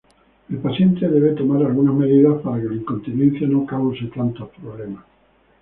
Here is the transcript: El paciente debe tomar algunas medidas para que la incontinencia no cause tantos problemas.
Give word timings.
El 0.49 0.57
paciente 0.57 1.07
debe 1.07 1.33
tomar 1.35 1.63
algunas 1.63 1.93
medidas 1.93 2.41
para 2.41 2.59
que 2.59 2.69
la 2.69 2.73
incontinencia 2.73 3.47
no 3.47 3.67
cause 3.67 4.05
tantos 4.07 4.49
problemas. 4.59 5.03